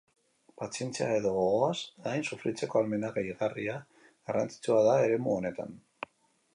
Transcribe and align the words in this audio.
Pazientzia 0.61 1.09
eta 1.17 1.33
gogoaz 1.35 1.75
gain 2.07 2.25
sufritzeko 2.31 2.81
ahalmena 2.81 3.13
gehigarria 3.19 3.77
garrantzisua 4.31 4.85
da 4.91 4.99
eremu 5.07 5.37
honetan. 5.39 5.83